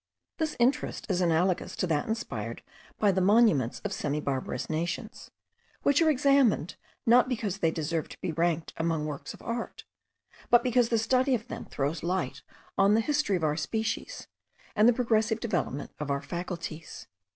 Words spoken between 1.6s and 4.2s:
to that inspired by the monuments of semi